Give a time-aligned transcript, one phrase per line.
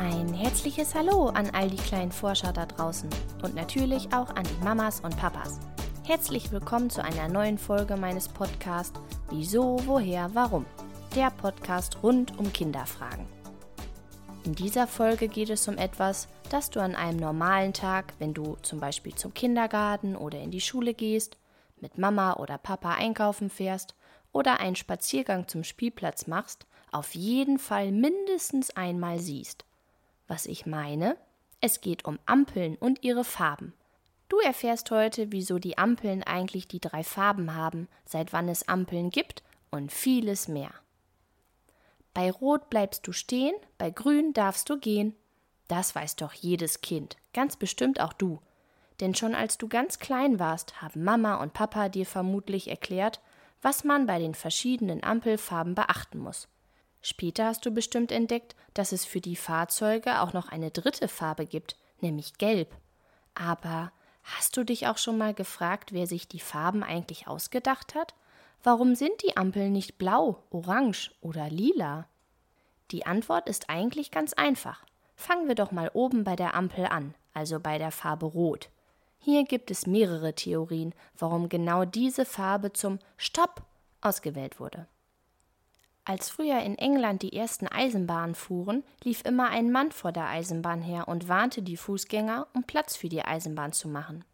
[0.00, 3.10] Ein herzliches Hallo an all die kleinen Forscher da draußen
[3.42, 5.58] und natürlich auch an die Mamas und Papas.
[6.04, 10.66] Herzlich willkommen zu einer neuen Folge meines Podcasts Wieso, woher, warum?
[11.16, 13.26] Der Podcast rund um Kinderfragen.
[14.44, 18.56] In dieser Folge geht es um etwas, das du an einem normalen Tag, wenn du
[18.62, 21.38] zum Beispiel zum Kindergarten oder in die Schule gehst,
[21.80, 23.96] mit Mama oder Papa einkaufen fährst
[24.30, 29.64] oder einen Spaziergang zum Spielplatz machst, auf jeden Fall mindestens einmal siehst.
[30.28, 31.16] Was ich meine?
[31.60, 33.72] Es geht um Ampeln und ihre Farben.
[34.28, 39.10] Du erfährst heute, wieso die Ampeln eigentlich die drei Farben haben, seit wann es Ampeln
[39.10, 40.70] gibt und vieles mehr.
[42.12, 45.14] Bei Rot bleibst du stehen, bei Grün darfst du gehen.
[45.66, 48.38] Das weiß doch jedes Kind, ganz bestimmt auch du.
[49.00, 53.20] Denn schon als du ganz klein warst, haben Mama und Papa dir vermutlich erklärt,
[53.62, 56.48] was man bei den verschiedenen Ampelfarben beachten muss.
[57.02, 61.46] Später hast du bestimmt entdeckt, dass es für die Fahrzeuge auch noch eine dritte Farbe
[61.46, 62.74] gibt, nämlich Gelb.
[63.34, 63.92] Aber
[64.36, 68.14] Hast du dich auch schon mal gefragt, wer sich die Farben eigentlich ausgedacht hat?
[68.62, 72.06] Warum sind die Ampeln nicht blau, orange oder lila?
[72.90, 74.84] Die Antwort ist eigentlich ganz einfach.
[75.16, 78.68] Fangen wir doch mal oben bei der Ampel an, also bei der Farbe Rot.
[79.18, 83.62] Hier gibt es mehrere Theorien, warum genau diese Farbe zum Stopp
[84.00, 84.86] ausgewählt wurde.
[86.08, 90.80] Als früher in England die ersten Eisenbahnen fuhren, lief immer ein Mann vor der Eisenbahn
[90.80, 94.24] her und warnte die Fußgänger, um Platz für die Eisenbahn zu machen.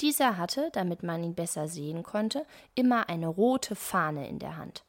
[0.00, 4.82] Dieser hatte, damit man ihn besser sehen konnte, immer eine rote Fahne in der Hand.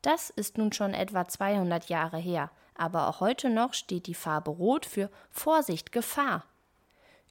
[0.00, 4.52] Das ist nun schon etwa 200 Jahre her, aber auch heute noch steht die Farbe
[4.52, 6.44] Rot für Vorsicht, Gefahr.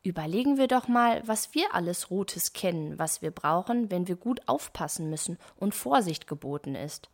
[0.03, 4.41] Überlegen wir doch mal, was wir alles Rotes kennen, was wir brauchen, wenn wir gut
[4.49, 7.09] aufpassen müssen und Vorsicht geboten ist.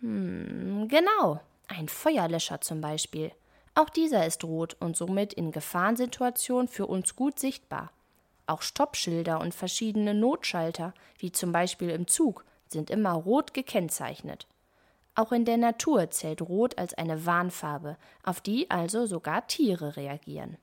[0.00, 3.32] Hm, genau, ein Feuerlöscher zum Beispiel.
[3.74, 7.92] Auch dieser ist rot und somit in Gefahrensituationen für uns gut sichtbar.
[8.46, 14.46] Auch Stoppschilder und verschiedene Notschalter, wie zum Beispiel im Zug, sind immer rot gekennzeichnet.
[15.14, 20.56] Auch in der Natur zählt Rot als eine Warnfarbe, auf die also sogar Tiere reagieren.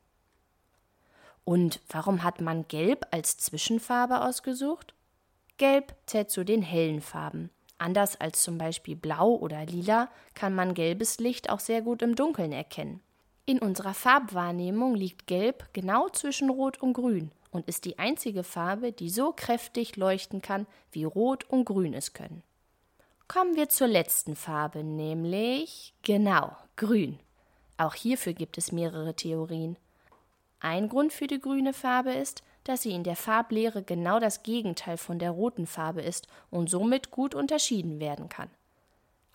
[1.44, 4.94] Und warum hat man Gelb als Zwischenfarbe ausgesucht?
[5.57, 7.50] Gelb zählt zu den hellen Farben.
[7.77, 12.15] Anders als zum Beispiel Blau oder Lila kann man gelbes Licht auch sehr gut im
[12.15, 13.01] Dunkeln erkennen.
[13.45, 18.91] In unserer Farbwahrnehmung liegt Gelb genau zwischen Rot und Grün und ist die einzige Farbe,
[18.91, 22.43] die so kräftig leuchten kann, wie Rot und Grün es können.
[23.27, 27.19] Kommen wir zur letzten Farbe, nämlich genau, Grün.
[27.77, 29.77] Auch hierfür gibt es mehrere Theorien.
[30.59, 34.97] Ein Grund für die grüne Farbe ist, dass sie in der Farblehre genau das Gegenteil
[34.97, 38.50] von der roten Farbe ist und somit gut unterschieden werden kann.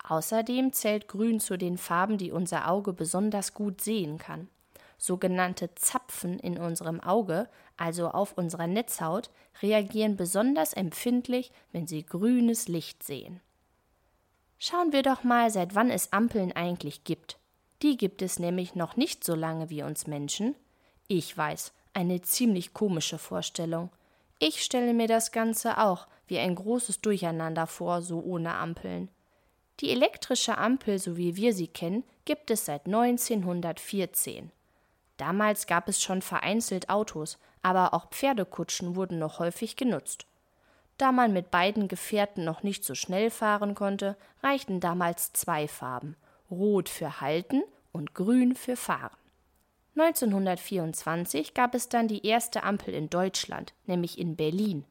[0.07, 4.49] Außerdem zählt Grün zu den Farben, die unser Auge besonders gut sehen kann.
[4.99, 9.31] Sogenannte Zapfen in unserem Auge, also auf unserer Netzhaut,
[9.63, 13.41] reagieren besonders empfindlich, wenn sie grünes Licht sehen.
[14.59, 17.39] Schauen wir doch mal, seit wann es Ampeln eigentlich gibt.
[17.83, 20.55] Die gibt es nämlich noch nicht so lange wie uns Menschen.
[21.09, 23.91] Ich weiß, eine ziemlich komische Vorstellung.
[24.39, 29.09] Ich stelle mir das Ganze auch wie ein großes Durcheinander vor, so ohne Ampeln.
[29.81, 34.51] Die elektrische Ampel, so wie wir sie kennen, gibt es seit 1914.
[35.17, 40.27] Damals gab es schon vereinzelt Autos, aber auch Pferdekutschen wurden noch häufig genutzt.
[40.99, 46.17] Da man mit beiden Gefährten noch nicht so schnell fahren konnte, reichten damals zwei Farben
[46.51, 49.17] Rot für Halten und Grün für Fahren.
[49.95, 54.85] 1924 gab es dann die erste Ampel in Deutschland, nämlich in Berlin.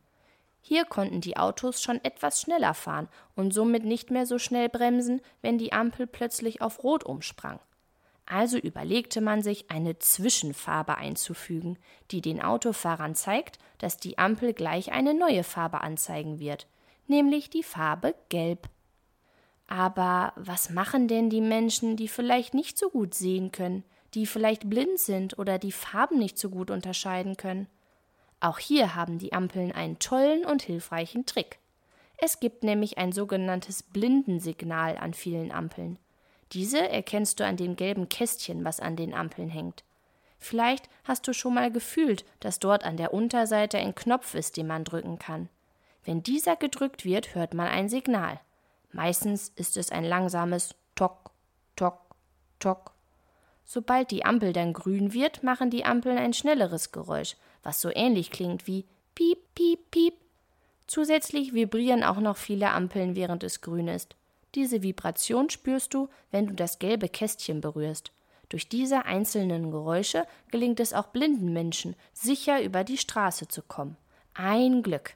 [0.61, 5.21] Hier konnten die Autos schon etwas schneller fahren und somit nicht mehr so schnell bremsen,
[5.41, 7.59] wenn die Ampel plötzlich auf Rot umsprang.
[8.27, 11.77] Also überlegte man sich, eine Zwischenfarbe einzufügen,
[12.11, 16.67] die den Autofahrern zeigt, dass die Ampel gleich eine neue Farbe anzeigen wird,
[17.07, 18.69] nämlich die Farbe Gelb.
[19.67, 23.83] Aber was machen denn die Menschen, die vielleicht nicht so gut sehen können?
[24.13, 27.67] Die vielleicht blind sind oder die Farben nicht so gut unterscheiden können.
[28.39, 31.59] Auch hier haben die Ampeln einen tollen und hilfreichen Trick.
[32.17, 35.97] Es gibt nämlich ein sogenanntes Blindensignal an vielen Ampeln.
[36.51, 39.83] Diese erkennst du an dem gelben Kästchen, was an den Ampeln hängt.
[40.37, 44.67] Vielleicht hast du schon mal gefühlt, dass dort an der Unterseite ein Knopf ist, den
[44.67, 45.49] man drücken kann.
[46.03, 48.39] Wenn dieser gedrückt wird, hört man ein Signal.
[48.91, 51.31] Meistens ist es ein langsames Tok,
[51.75, 51.99] Tok,
[52.59, 52.91] Tok.
[53.65, 58.31] Sobald die Ampel dann grün wird, machen die Ampeln ein schnelleres Geräusch, was so ähnlich
[58.31, 58.85] klingt wie
[59.15, 60.13] Piep, Piep, Piep.
[60.87, 64.15] Zusätzlich vibrieren auch noch viele Ampeln, während es grün ist.
[64.55, 68.11] Diese Vibration spürst du, wenn du das gelbe Kästchen berührst.
[68.49, 73.95] Durch diese einzelnen Geräusche gelingt es auch blinden Menschen, sicher über die Straße zu kommen.
[74.33, 75.13] Ein Glück.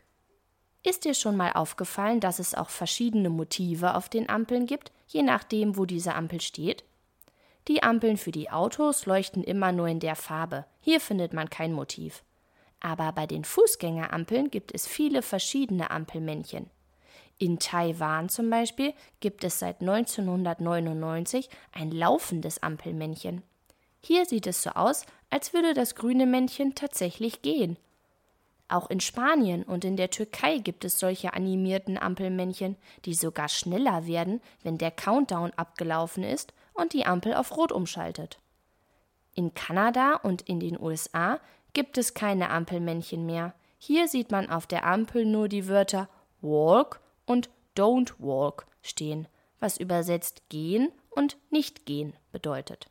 [0.84, 5.24] Ist dir schon mal aufgefallen, dass es auch verschiedene Motive auf den Ampeln gibt, je
[5.24, 6.86] nachdem, wo diese Ampel steht?
[7.68, 10.66] Die Ampeln für die Autos leuchten immer nur in der Farbe.
[10.82, 12.24] Hier findet man kein Motiv.
[12.80, 16.70] Aber bei den Fußgängerampeln gibt es viele verschiedene Ampelmännchen.
[17.40, 23.42] In Taiwan zum Beispiel gibt es seit 1999 ein laufendes Ampelmännchen.
[24.00, 27.78] Hier sieht es so aus, als würde das grüne Männchen tatsächlich gehen.
[28.68, 34.06] Auch in Spanien und in der Türkei gibt es solche animierten Ampelmännchen, die sogar schneller
[34.06, 38.40] werden, wenn der Countdown abgelaufen ist und die Ampel auf Rot umschaltet.
[39.34, 41.40] In Kanada und in den USA
[41.74, 43.54] gibt es keine Ampelmännchen mehr.
[43.78, 46.08] Hier sieht man auf der Ampel nur die Wörter
[46.42, 49.28] Walk und Don't Walk stehen,
[49.60, 52.88] was übersetzt gehen und nicht gehen bedeutet.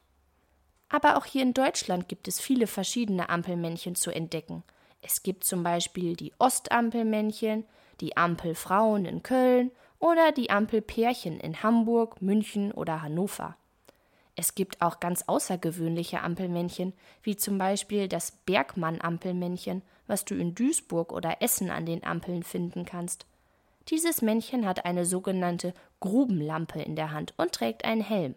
[0.89, 4.63] Aber auch hier in Deutschland gibt es viele verschiedene Ampelmännchen zu entdecken.
[5.01, 7.65] Es gibt zum Beispiel die Ostampelmännchen,
[8.01, 13.57] die Ampelfrauen in Köln oder die Ampelpärchen in Hamburg, München oder Hannover.
[14.37, 16.93] Es gibt auch ganz außergewöhnliche Ampelmännchen,
[17.23, 22.85] wie zum Beispiel das Bergmann-Ampelmännchen, was du in Duisburg oder Essen an den Ampeln finden
[22.85, 23.27] kannst.
[23.89, 28.35] Dieses Männchen hat eine sogenannte Grubenlampe in der Hand und trägt einen Helm.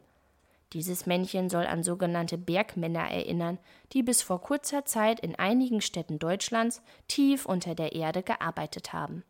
[0.73, 3.57] Dieses Männchen soll an sogenannte Bergmänner erinnern,
[3.93, 9.23] die bis vor kurzer Zeit in einigen Städten Deutschlands tief unter der Erde gearbeitet haben.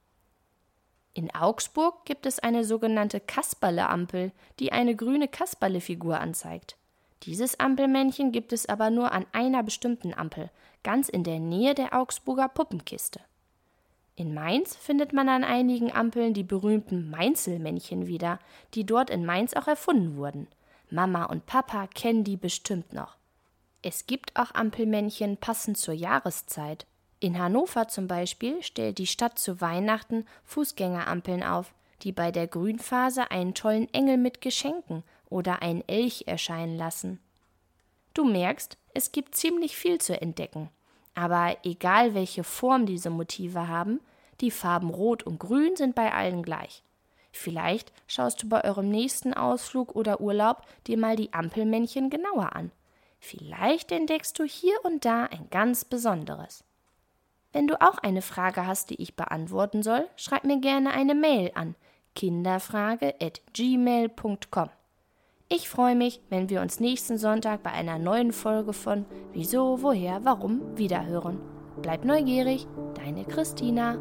[1.18, 6.78] In Augsburg gibt es eine sogenannte Kasperle-Ampel, die eine grüne Kasperle-Figur anzeigt.
[7.24, 10.52] Dieses Ampelmännchen gibt es aber nur an einer bestimmten Ampel,
[10.84, 13.20] ganz in der Nähe der Augsburger Puppenkiste.
[14.16, 18.38] In Mainz findet man an einigen Ampeln die berühmten Mainzelmännchen wieder,
[18.76, 20.48] die dort in Mainz auch erfunden wurden.
[20.92, 23.18] Mama und Papa kennen die bestimmt noch.
[23.82, 26.86] Es gibt auch Ampelmännchen passend zur Jahreszeit.
[27.20, 31.74] In Hannover zum Beispiel stellt die Stadt zu Weihnachten Fußgängerampeln auf,
[32.04, 37.20] die bei der Grünphase einen tollen Engel mit Geschenken oder einen Elch erscheinen lassen.
[38.14, 40.70] Du merkst, es gibt ziemlich viel zu entdecken.
[41.16, 44.00] Aber egal welche Form diese Motive haben,
[44.40, 46.84] die Farben Rot und Grün sind bei allen gleich.
[47.32, 52.72] Vielleicht schaust du bei eurem nächsten Ausflug oder Urlaub dir mal die Ampelmännchen genauer an.
[53.20, 56.64] Vielleicht entdeckst du hier und da ein ganz besonderes.
[57.54, 61.52] Wenn du auch eine Frage hast, die ich beantworten soll, schreib mir gerne eine Mail
[61.56, 61.76] an
[62.16, 64.70] kinderfrage@gmail.com.
[65.50, 70.26] Ich freue mich, wenn wir uns nächsten Sonntag bei einer neuen Folge von Wieso, woher,
[70.26, 71.40] warum wiederhören.
[71.82, 73.98] Bleib neugierig, deine Christina.